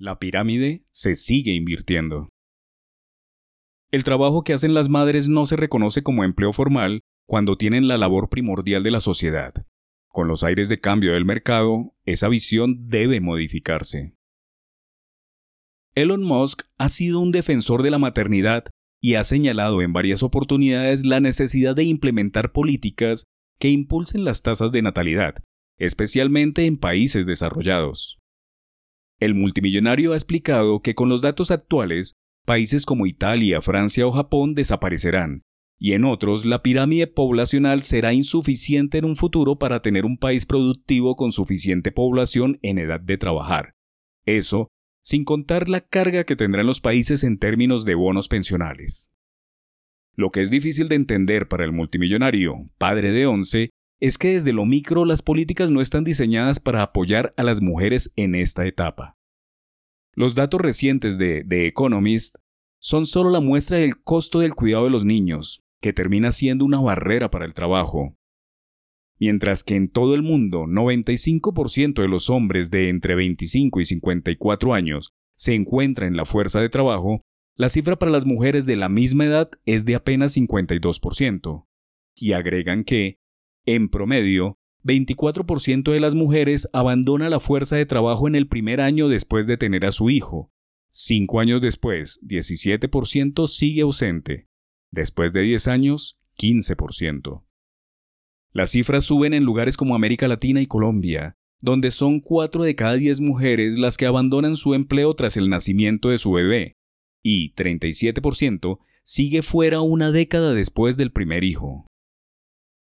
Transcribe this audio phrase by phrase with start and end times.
[0.00, 2.30] La pirámide se sigue invirtiendo.
[3.90, 7.98] El trabajo que hacen las madres no se reconoce como empleo formal cuando tienen la
[7.98, 9.52] labor primordial de la sociedad.
[10.08, 14.14] Con los aires de cambio del mercado, esa visión debe modificarse.
[15.94, 18.64] Elon Musk ha sido un defensor de la maternidad
[19.02, 23.26] y ha señalado en varias oportunidades la necesidad de implementar políticas
[23.58, 25.34] que impulsen las tasas de natalidad,
[25.76, 28.19] especialmente en países desarrollados.
[29.20, 32.14] El multimillonario ha explicado que con los datos actuales,
[32.46, 35.42] países como Italia, Francia o Japón desaparecerán,
[35.78, 40.46] y en otros la pirámide poblacional será insuficiente en un futuro para tener un país
[40.46, 43.74] productivo con suficiente población en edad de trabajar.
[44.24, 44.68] Eso
[45.02, 49.10] sin contar la carga que tendrán los países en términos de bonos pensionales.
[50.14, 54.52] Lo que es difícil de entender para el multimillonario, padre de once, es que desde
[54.52, 59.16] lo micro las políticas no están diseñadas para apoyar a las mujeres en esta etapa.
[60.14, 62.36] Los datos recientes de The Economist
[62.80, 66.80] son solo la muestra del costo del cuidado de los niños, que termina siendo una
[66.80, 68.16] barrera para el trabajo,
[69.20, 74.72] Mientras que en todo el mundo 95% de los hombres de entre 25 y 54
[74.72, 77.20] años se encuentran en la fuerza de trabajo,
[77.54, 81.66] la cifra para las mujeres de la misma edad es de apenas 52%.
[82.16, 83.18] Y agregan que,
[83.74, 89.08] en promedio, 24% de las mujeres abandona la fuerza de trabajo en el primer año
[89.08, 90.52] después de tener a su hijo.
[90.90, 94.48] Cinco años después, 17% sigue ausente.
[94.90, 97.44] Después de 10 años, 15%.
[98.52, 102.94] Las cifras suben en lugares como América Latina y Colombia, donde son 4 de cada
[102.94, 106.76] 10 mujeres las que abandonan su empleo tras el nacimiento de su bebé,
[107.22, 111.86] y 37% sigue fuera una década después del primer hijo.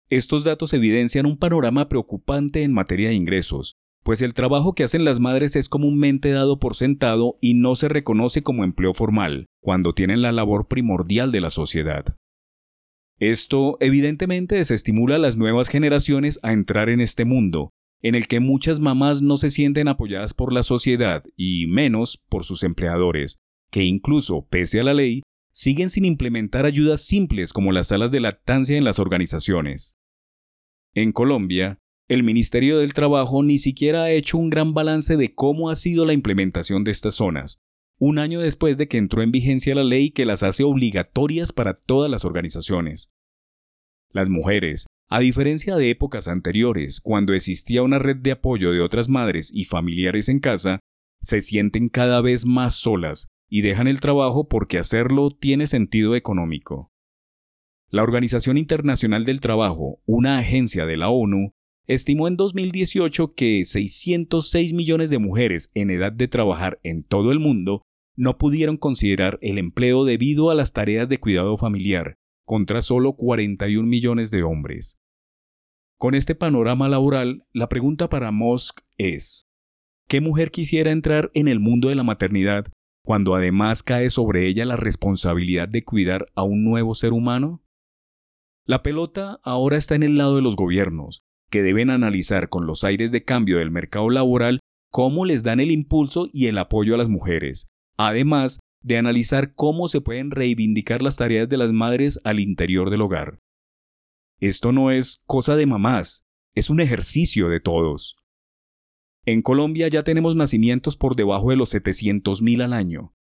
[0.09, 5.05] Estos datos evidencian un panorama preocupante en materia de ingresos, pues el trabajo que hacen
[5.05, 9.93] las madres es comúnmente dado por sentado y no se reconoce como empleo formal, cuando
[9.93, 12.15] tienen la labor primordial de la sociedad.
[13.19, 17.69] Esto evidentemente desestimula a las nuevas generaciones a entrar en este mundo,
[18.01, 22.45] en el que muchas mamás no se sienten apoyadas por la sociedad y menos por
[22.45, 23.37] sus empleadores,
[23.69, 25.21] que incluso, pese a la ley,
[25.51, 29.98] siguen sin implementar ayudas simples como las salas de lactancia en las organizaciones.
[31.01, 31.79] En Colombia,
[32.09, 36.05] el Ministerio del Trabajo ni siquiera ha hecho un gran balance de cómo ha sido
[36.05, 37.57] la implementación de estas zonas,
[37.99, 41.73] un año después de que entró en vigencia la ley que las hace obligatorias para
[41.73, 43.13] todas las organizaciones.
[44.11, 49.07] Las mujeres, a diferencia de épocas anteriores, cuando existía una red de apoyo de otras
[49.07, 50.81] madres y familiares en casa,
[51.21, 56.91] se sienten cada vez más solas y dejan el trabajo porque hacerlo tiene sentido económico.
[57.91, 61.53] La Organización Internacional del Trabajo, una agencia de la ONU,
[61.87, 67.39] estimó en 2018 que 606 millones de mujeres en edad de trabajar en todo el
[67.39, 67.81] mundo
[68.15, 72.13] no pudieron considerar el empleo debido a las tareas de cuidado familiar,
[72.45, 74.99] contra solo 41 millones de hombres.
[75.97, 79.47] Con este panorama laboral, la pregunta para Musk es,
[80.07, 82.67] ¿qué mujer quisiera entrar en el mundo de la maternidad
[83.03, 87.63] cuando además cae sobre ella la responsabilidad de cuidar a un nuevo ser humano?
[88.69, 92.83] La pelota ahora está en el lado de los gobiernos, que deben analizar con los
[92.83, 94.59] aires de cambio del mercado laboral
[94.91, 97.65] cómo les dan el impulso y el apoyo a las mujeres,
[97.97, 103.01] además de analizar cómo se pueden reivindicar las tareas de las madres al interior del
[103.01, 103.39] hogar.
[104.39, 106.21] Esto no es cosa de mamás,
[106.53, 108.17] es un ejercicio de todos.
[109.25, 113.15] En Colombia ya tenemos nacimientos por debajo de los 700.000 al año.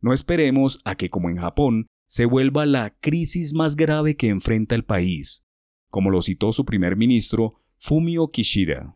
[0.00, 4.76] No esperemos a que, como en Japón, se vuelva la crisis más grave que enfrenta
[4.76, 5.44] el país,
[5.90, 8.94] como lo citó su primer ministro Fumio Kishida.